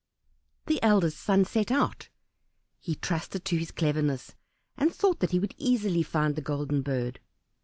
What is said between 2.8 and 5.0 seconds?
trusted to his cleverness, and